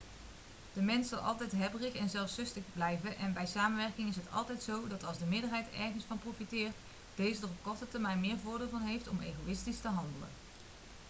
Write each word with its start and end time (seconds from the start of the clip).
de 0.73 0.81
mens 0.81 1.09
zal 1.09 1.19
altijd 1.19 1.51
hebberig 1.51 1.93
en 1.93 2.09
zelfzuchtig 2.09 2.63
blijven 2.73 3.17
en 3.17 3.33
bij 3.33 3.45
samenwerking 3.45 4.09
is 4.09 4.15
het 4.15 4.31
altijd 4.31 4.63
zo 4.63 4.87
dat 4.87 5.03
als 5.03 5.17
de 5.17 5.25
meerderheid 5.25 5.67
ergens 5.79 6.03
van 6.07 6.19
profiteert 6.19 6.75
deze 7.15 7.37
er 7.37 7.43
op 7.43 7.49
de 7.55 7.69
korte 7.69 7.87
termijn 7.89 8.19
meer 8.19 8.37
voordeel 8.43 8.69
van 8.69 8.81
heeft 8.81 9.07
om 9.07 9.19
egoïstisch 9.19 9.79
te 9.79 9.87
handelen 9.87 10.29